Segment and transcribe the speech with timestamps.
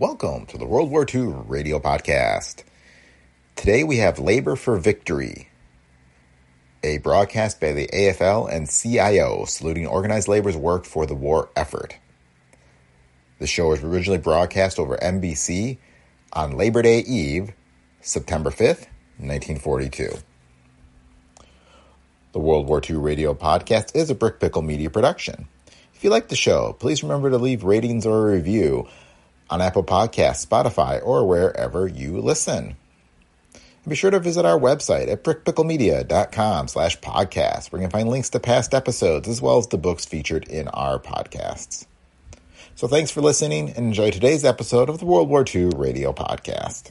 [0.00, 2.64] Welcome to the World War II Radio Podcast.
[3.54, 5.50] Today we have Labor for Victory,
[6.82, 11.98] a broadcast by the AFL and CIO saluting organized labor's work for the war effort.
[13.40, 15.76] The show was originally broadcast over NBC
[16.32, 17.52] on Labor Day Eve,
[18.00, 18.86] September 5th,
[19.18, 20.14] 1942.
[22.32, 25.46] The World War II Radio Podcast is a Brick Pickle Media production.
[25.94, 28.88] If you like the show, please remember to leave ratings or a review
[29.50, 32.76] on Apple Podcasts, Spotify, or wherever you listen.
[33.54, 38.08] And be sure to visit our website at brickpicklemedia.com slash podcast, where you can find
[38.08, 41.86] links to past episodes as well as the books featured in our podcasts.
[42.74, 46.90] So thanks for listening and enjoy today's episode of the World War II Radio Podcast.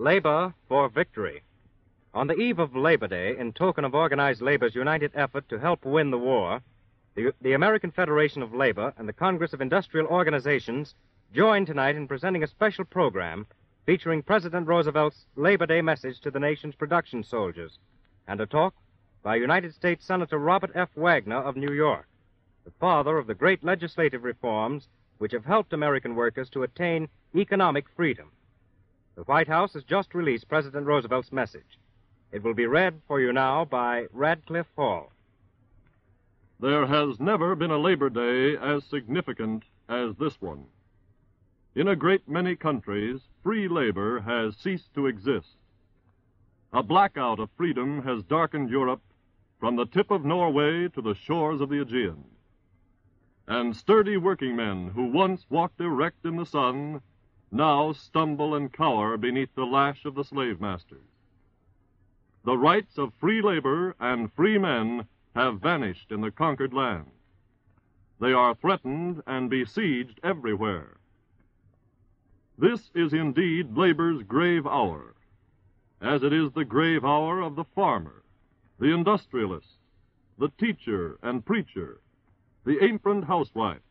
[0.00, 1.42] Labor for Victory.
[2.14, 5.84] On the eve of Labor Day, in token of organized labor's united effort to help
[5.84, 6.60] win the war,
[7.16, 10.94] the, the, American Federation of Labor and the Congress of Industrial Organizations
[11.34, 13.44] join tonight in presenting a special program
[13.86, 17.80] featuring President Roosevelt's Labor Day message to the nation's production soldiers
[18.28, 18.74] and a talk
[19.24, 20.90] by United States Senator Robert F.
[20.94, 22.06] Wagner of New York,
[22.64, 24.86] the father of the great legislative reforms
[25.18, 28.30] which have helped American workers to attain economic freedom.
[29.18, 31.80] The White House has just released President Roosevelt's message.
[32.30, 35.10] It will be read for you now by Radcliffe Hall.
[36.60, 40.66] There has never been a Labor Day as significant as this one.
[41.74, 45.56] In a great many countries, free labor has ceased to exist.
[46.72, 49.02] A blackout of freedom has darkened Europe
[49.58, 52.22] from the tip of Norway to the shores of the Aegean.
[53.48, 57.02] And sturdy working men who once walked erect in the sun
[57.50, 60.98] now stumble and cower beneath the lash of the slave masters.
[62.44, 67.10] The rights of free labor and free men have vanished in the conquered land.
[68.20, 70.98] They are threatened and besieged everywhere.
[72.58, 75.14] This is indeed labor's grave hour,
[76.00, 78.22] as it is the grave hour of the farmer,
[78.78, 79.78] the industrialist,
[80.38, 82.00] the teacher and preacher,
[82.64, 83.82] the aproned housewife,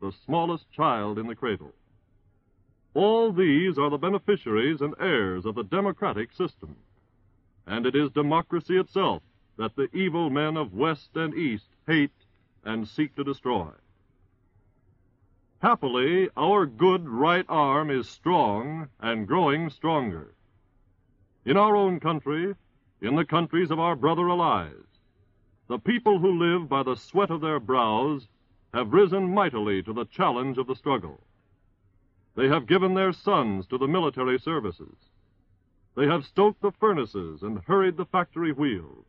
[0.00, 1.74] the smallest child in the cradle.
[2.94, 6.76] All these are the beneficiaries and heirs of the democratic system.
[7.66, 9.22] And it is democracy itself
[9.56, 12.10] that the evil men of West and East hate
[12.64, 13.70] and seek to destroy.
[15.60, 20.34] Happily, our good right arm is strong and growing stronger.
[21.44, 22.54] In our own country,
[23.00, 24.98] in the countries of our brother allies,
[25.68, 28.26] the people who live by the sweat of their brows
[28.74, 31.20] have risen mightily to the challenge of the struggle.
[32.34, 34.96] They have given their sons to the military services.
[35.94, 39.04] They have stoked the furnaces and hurried the factory wheels.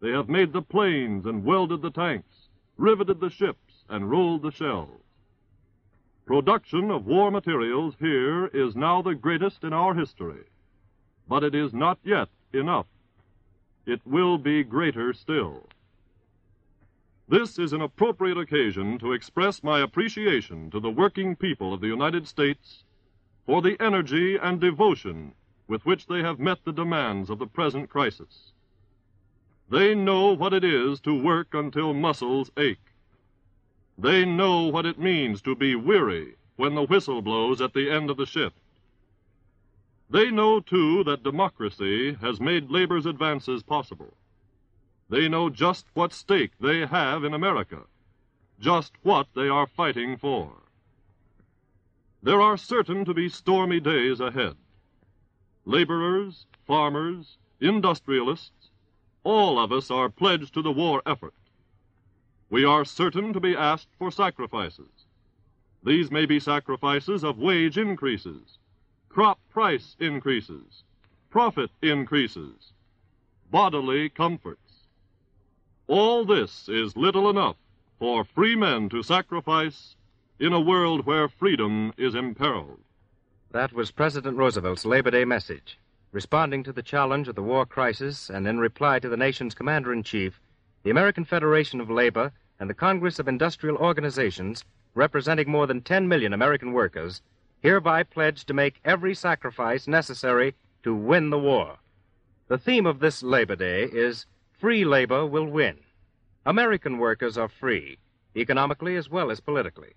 [0.00, 4.50] They have made the planes and welded the tanks, riveted the ships, and rolled the
[4.50, 5.00] shells.
[6.26, 10.44] Production of war materials here is now the greatest in our history,
[11.28, 12.86] but it is not yet enough.
[13.86, 15.68] It will be greater still.
[17.28, 21.88] This is an appropriate occasion to express my appreciation to the working people of the
[21.88, 22.84] United States
[23.44, 25.34] for the energy and devotion
[25.66, 28.52] with which they have met the demands of the present crisis.
[29.68, 32.92] They know what it is to work until muscles ache.
[33.98, 38.08] They know what it means to be weary when the whistle blows at the end
[38.08, 38.54] of the shift.
[40.08, 44.14] They know, too, that democracy has made labor's advances possible.
[45.08, 47.82] They know just what stake they have in America,
[48.58, 50.52] just what they are fighting for.
[52.22, 54.56] There are certain to be stormy days ahead.
[55.64, 58.70] Laborers, farmers, industrialists,
[59.22, 61.34] all of us are pledged to the war effort,
[62.48, 65.06] we are certain to be asked for sacrifices.
[65.82, 68.58] These may be sacrifices of wage increases,
[69.08, 70.84] crop price increases,
[71.28, 72.72] profit increases,
[73.50, 74.65] bodily comforts.
[75.88, 77.54] All this is little enough
[78.00, 79.94] for free men to sacrifice
[80.40, 82.80] in a world where freedom is imperiled.
[83.52, 85.78] That was President Roosevelt's Labor Day message.
[86.10, 89.92] Responding to the challenge of the war crisis and in reply to the nation's commander
[89.92, 90.40] in chief,
[90.82, 96.08] the American Federation of Labor and the Congress of Industrial Organizations, representing more than 10
[96.08, 97.22] million American workers,
[97.60, 101.76] hereby pledge to make every sacrifice necessary to win the war.
[102.48, 104.26] The theme of this Labor Day is
[104.58, 105.80] Free Labor Will Win.
[106.46, 107.98] American workers are free,
[108.34, 109.92] economically as well as politically.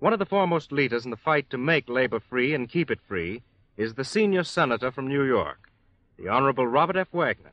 [0.00, 2.98] One of the foremost leaders in the fight to make labor free and keep it
[3.06, 3.42] free
[3.76, 5.70] is the senior senator from New York,
[6.18, 7.12] the Honorable Robert F.
[7.12, 7.52] Wagner.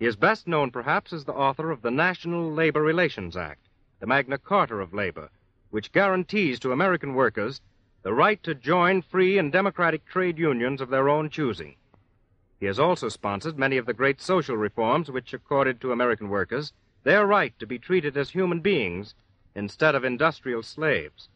[0.00, 3.68] He is best known, perhaps, as the author of the National Labor Relations Act,
[4.00, 5.30] the Magna Carta of labor,
[5.70, 7.60] which guarantees to American workers
[8.02, 11.76] the right to join free and democratic trade unions of their own choosing.
[12.62, 16.72] He has also sponsored many of the great social reforms which accorded to American workers
[17.02, 19.16] their right to be treated as human beings
[19.56, 21.28] instead of industrial slaves.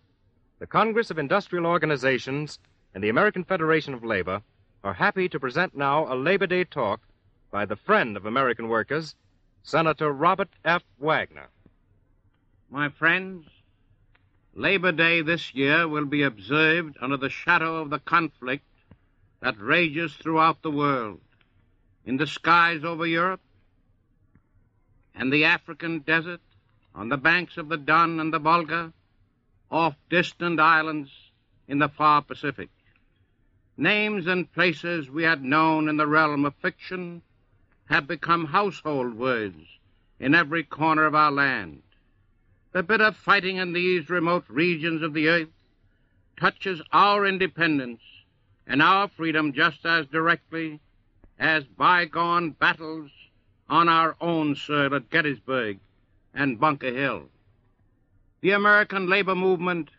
[0.60, 2.60] The Congress of Industrial Organizations
[2.94, 4.42] and the American Federation of Labor
[4.84, 7.00] are happy to present now a Labor Day talk
[7.50, 9.16] by the friend of American workers,
[9.64, 10.84] Senator Robert F.
[10.96, 11.48] Wagner.
[12.70, 13.48] My friends,
[14.54, 18.64] Labor Day this year will be observed under the shadow of the conflict
[19.40, 21.20] that rages throughout the world.
[22.04, 23.40] In the skies over Europe,
[25.14, 26.40] and the African desert,
[26.94, 28.92] on the banks of the Don and the Volga,
[29.70, 31.10] off distant islands
[31.66, 32.70] in the far Pacific.
[33.76, 37.22] Names and places we had known in the realm of fiction
[37.86, 39.56] have become household words
[40.18, 41.82] in every corner of our land.
[42.72, 45.48] The bitter fighting in these remote regions of the earth
[46.38, 48.00] touches our independence
[48.66, 50.80] and our freedom just as directly
[51.38, 53.10] as bygone battles
[53.68, 55.78] on our own soil at Gettysburg
[56.34, 57.28] and Bunker Hill.
[58.40, 59.90] The American labor movement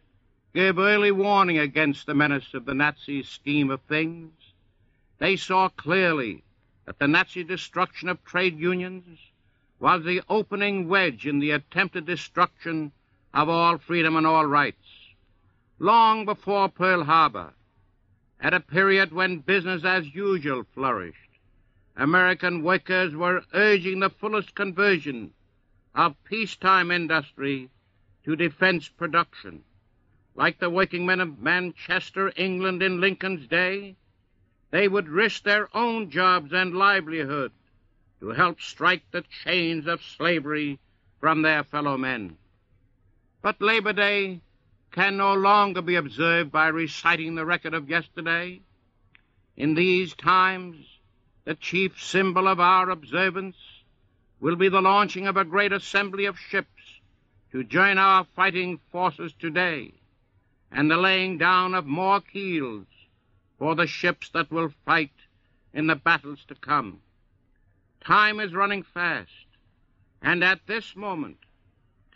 [0.54, 4.31] gave early warning against the menace of the Nazi scheme of things.
[5.19, 6.44] They saw clearly
[6.86, 9.19] that the Nazi destruction of trade unions
[9.80, 12.92] was the opening wedge in the attempted destruction
[13.34, 14.88] of all freedom and all rights.
[15.80, 17.54] Long before Pearl Harbor,
[18.39, 21.39] at a period when business as usual flourished,
[21.95, 25.34] American workers were urging the fullest conversion
[25.95, 27.69] of peacetime industry
[28.24, 29.63] to defense production.
[30.36, 33.95] Like the working men of Manchester, England in Lincoln's day,
[34.69, 37.51] they would risk their own jobs and livelihood
[38.19, 40.78] to help strike the chains of slavery
[41.19, 42.38] from their fellow men.
[43.42, 44.42] But Labor Day
[44.92, 48.62] can no longer be observed by reciting the record of yesterday.
[49.56, 50.78] In these times,
[51.45, 53.57] the chief symbol of our observance
[54.39, 57.00] will be the launching of a great assembly of ships
[57.51, 59.94] to join our fighting forces today
[60.72, 62.86] and the laying down of more keels
[63.57, 65.12] for the ships that will fight
[65.74, 67.01] in the battles to come.
[68.01, 69.48] Time is running fast,
[70.22, 71.38] and at this moment,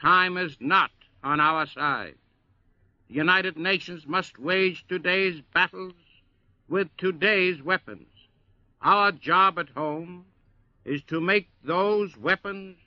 [0.01, 0.91] time is not
[1.23, 2.15] on our side.
[3.11, 5.95] The United Nations must wage today's battles
[6.69, 8.07] with today's weapons.
[8.81, 10.27] Our job at home
[10.85, 12.77] is to make those weapons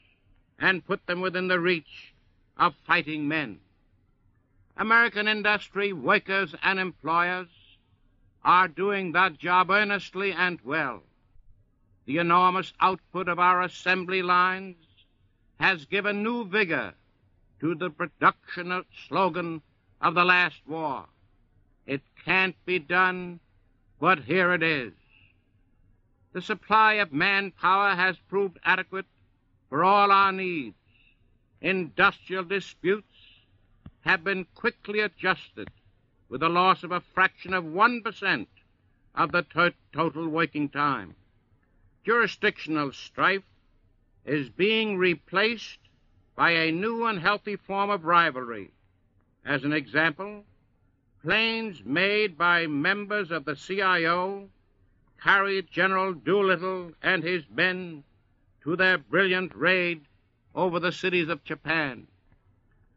[0.58, 2.14] and put them within the reach
[2.56, 3.60] of fighting men.
[4.78, 7.76] American industry, workers, and employers
[8.42, 11.02] are doing that job earnestly and well.
[12.06, 14.86] The enormous output of our assembly lines
[15.60, 16.94] has given new vigor
[17.60, 19.60] to the production slogan
[20.04, 21.06] of the last war.
[21.86, 23.40] It can't be done,
[23.98, 24.92] but here it is.
[26.34, 29.06] The supply of manpower has proved adequate
[29.70, 30.76] for all our needs.
[31.62, 33.16] Industrial disputes
[34.02, 35.70] have been quickly adjusted
[36.28, 38.46] with a loss of a fraction of 1%
[39.14, 41.14] of the to- total working time.
[42.04, 43.44] Jurisdictional strife
[44.26, 45.78] is being replaced
[46.36, 48.73] by a new and healthy form of rivalry.
[49.46, 50.44] As an example,
[51.22, 54.48] planes made by members of the CIO
[55.22, 58.04] carried General Doolittle and his men
[58.62, 60.06] to their brilliant raid
[60.54, 62.06] over the cities of Japan.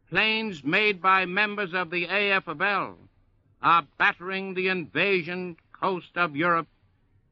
[0.08, 2.96] Planes made by members of the AFL
[3.60, 6.68] are battering the invasion coast of Europe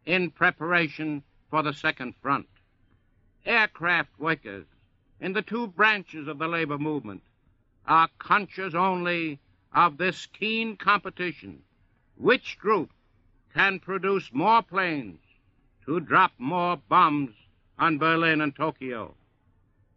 [0.05, 2.49] in preparation for the Second Front.
[3.47, 4.67] Aircraft workers
[5.21, 7.23] in the two branches of the labor movement
[7.87, 9.39] are conscious only
[9.73, 11.63] of this keen competition.
[12.17, 12.91] Which group
[13.55, 15.21] can produce more planes
[15.85, 17.35] to drop more bombs
[17.79, 19.15] on Berlin and Tokyo?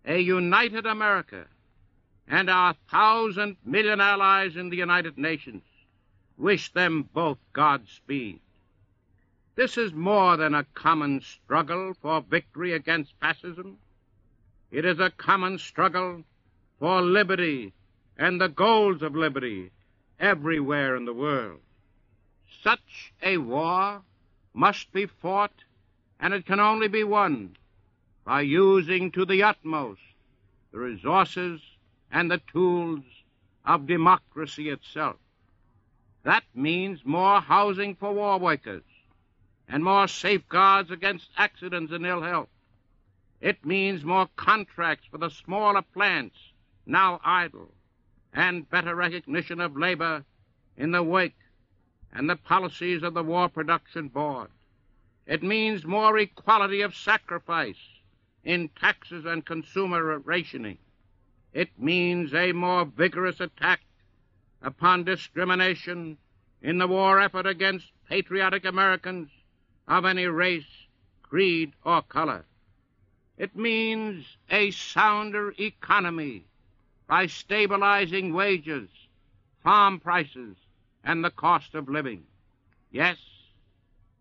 [0.06, 1.48] A united America
[2.28, 5.64] and our thousand million allies in the United Nations
[6.38, 8.40] wish them both Godspeed.
[9.56, 13.78] This is more than a common struggle for victory against fascism.
[14.72, 16.24] It is a common struggle
[16.80, 17.74] for liberty
[18.20, 19.72] and the goals of liberty
[20.20, 21.62] everywhere in the world.
[22.62, 24.02] Such a war
[24.54, 25.54] must be fought,
[26.20, 27.56] and it can only be won
[28.26, 30.02] by using to the utmost
[30.74, 31.62] the resources
[32.12, 33.00] and the tools
[33.66, 35.16] of democracy itself.
[36.24, 38.84] That means more housing for war workers
[39.70, 42.50] and more safeguards against accidents and ill health.
[43.40, 46.36] It means more contracts for the smaller plants
[46.86, 47.72] now idle
[48.34, 50.24] and better recognition of labor
[50.78, 51.36] in the wake
[52.12, 54.50] and the policies of the War Production Board.
[55.26, 58.00] It means more equality of sacrifice
[58.44, 60.78] in taxes and consumer rationing.
[61.54, 63.82] It means a more vigorous attack
[64.62, 66.18] upon discrimination
[66.62, 69.30] in the war effort against patriotic Americans
[69.88, 70.88] of any race,
[71.22, 72.46] creed, or color.
[73.38, 76.46] It means a sounder economy
[77.10, 78.88] by stabilizing wages,
[79.64, 80.56] farm prices,
[81.04, 82.24] and the cost of living.
[82.92, 83.18] Yes,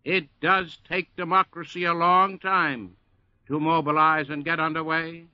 [0.03, 2.95] it does take democracy a long time
[3.45, 5.25] to mobilize and get underway.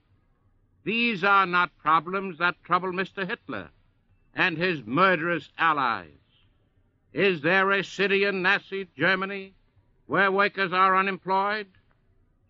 [0.84, 3.26] These are not problems that trouble Mr.
[3.26, 3.70] Hitler
[4.36, 6.10] and his murderous allies.
[7.14, 9.54] Is there a city in Nazi Germany
[10.08, 11.68] where workers are unemployed?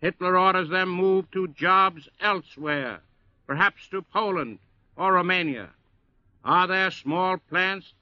[0.00, 3.02] Hitler orders them moved to jobs elsewhere,
[3.46, 4.58] perhaps to Poland
[4.96, 5.70] or Romania.
[6.44, 7.92] Are there small plants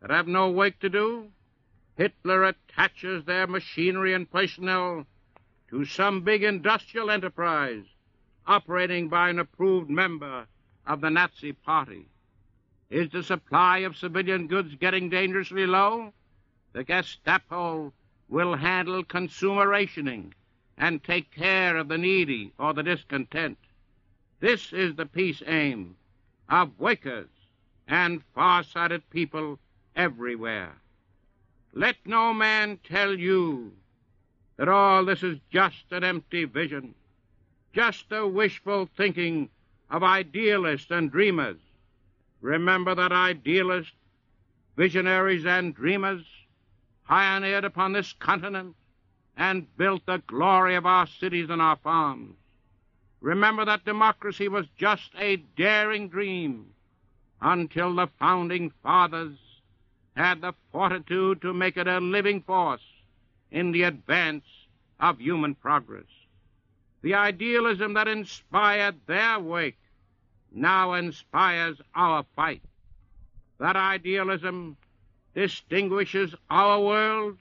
[0.00, 1.28] that have no work to do?
[1.96, 5.06] Hitler attaches their machinery and personnel
[5.70, 7.84] to some big industrial enterprise
[8.46, 10.46] operating by an approved member
[10.86, 12.06] of the Nazi Party.
[12.90, 16.12] Is the supply of civilian goods getting dangerously low?
[16.72, 17.92] The Gestapo
[18.28, 20.34] will handle consumer rationing
[20.76, 23.58] and take care of the needy or the discontent.
[24.40, 25.96] This is the peace aim
[26.48, 27.28] of workers
[27.88, 29.58] and far-sighted people
[29.96, 30.72] everywhere.
[31.72, 33.72] Let no man tell you
[34.56, 36.94] that all this is just an empty vision,
[37.72, 39.48] just a wishful thinking
[39.90, 41.58] of idealists and dreamers.
[42.40, 43.92] Remember that idealists,
[44.76, 46.24] visionaries, and dreamers
[47.06, 48.74] pioneered upon this continent
[49.36, 52.36] and built the glory of our cities and our farms.
[53.24, 56.74] Remember that democracy was just a daring dream
[57.40, 59.38] until the founding fathers
[60.14, 62.84] had the fortitude to make it a living force
[63.50, 64.44] in the advance
[65.00, 66.04] of human progress.
[67.00, 69.78] The idealism that inspired their wake
[70.52, 72.60] now inspires our fight.
[73.58, 74.76] That idealism
[75.34, 77.38] distinguishes our world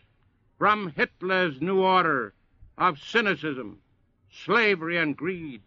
[0.57, 2.33] from Hitler's new order
[2.77, 3.81] of cynicism,
[4.31, 5.61] slavery, and greed.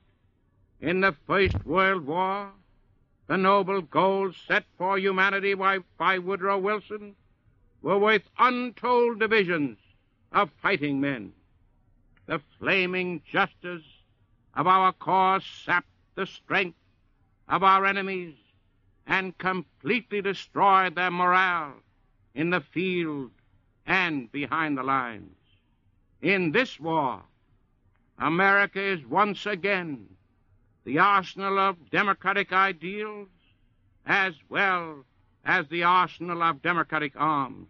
[0.81, 2.53] In the First World War,
[3.29, 7.17] the noble goals set for humanity by Woodrow Wilson
[7.81, 9.79] were worth untold divisions
[10.33, 11.33] of fighting men.
[12.27, 13.85] The flaming justice
[14.55, 16.79] of our cause sapped the strength
[17.49, 18.35] of our enemies
[19.07, 21.75] and completely destroyed their morale
[22.35, 23.31] in the field
[23.87, 25.37] and behind the lines.
[26.21, 27.23] In this war,
[28.19, 30.09] America is once again
[30.87, 33.27] the arsenal of democratic ideals
[34.07, 35.05] as well
[35.45, 37.69] as the arsenal of democratic arms.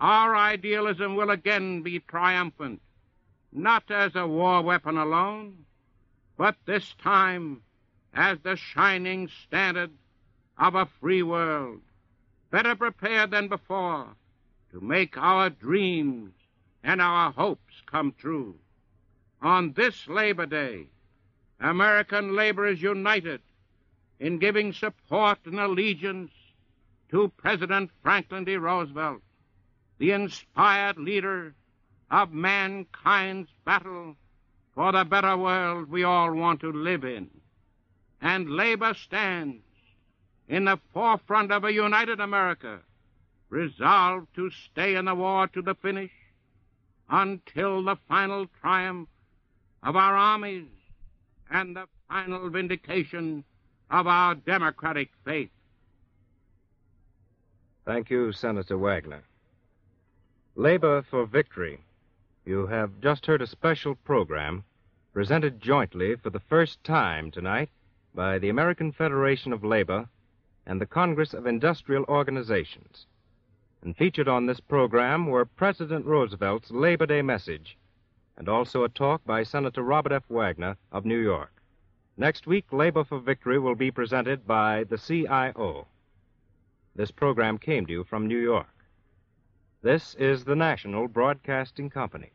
[0.00, 2.80] Our idealism will again be triumphant,
[3.52, 5.66] not as a war weapon alone,
[6.38, 7.60] but this time
[8.14, 9.90] as the shining standard
[10.58, 11.82] of a free world,
[12.50, 14.08] better prepared than before
[14.70, 16.32] to make our dreams
[16.82, 18.54] and our hopes come true.
[19.42, 20.86] On this Labor Day,
[21.62, 23.40] American labor is united
[24.18, 26.32] in giving support and allegiance
[27.10, 28.56] to President Franklin D.
[28.56, 29.22] Roosevelt,
[29.98, 31.54] the inspired leader
[32.10, 34.16] of mankind's battle
[34.74, 37.30] for the better world we all want to live in
[38.22, 39.62] and labor stands
[40.48, 42.78] in the forefront of a united America,
[43.48, 46.12] resolved to stay in the war to the finish
[47.10, 49.08] until the final triumph
[49.82, 50.68] of our armies
[51.52, 53.44] and the final vindication
[53.90, 55.50] of our democratic faith.
[57.84, 59.22] Thank you, Senator Wagner.
[60.56, 61.80] Labor for Victory.
[62.46, 64.64] You have just heard a special program
[65.12, 67.68] presented jointly for the first time tonight
[68.14, 70.08] by the American Federation of Labor
[70.66, 73.06] and the Congress of Industrial Organizations.
[73.82, 77.76] And featured on this program were President Roosevelt's Labor Day message
[78.36, 80.24] and also a talk by Senator Robert F.
[80.28, 81.62] Wagner of New York.
[82.16, 85.86] Next week, Labor for Victory will be presented by the CIO.
[86.94, 88.66] This program came to you from New York.
[89.82, 92.30] This is the National Broadcasting Company.